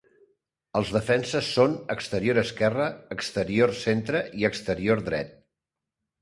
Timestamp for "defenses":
0.93-1.49